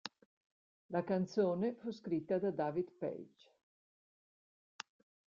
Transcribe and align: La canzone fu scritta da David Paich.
La 0.87 1.03
canzone 1.03 1.75
fu 1.75 1.91
scritta 1.91 2.39
da 2.39 2.49
David 2.49 2.91
Paich. 2.97 3.51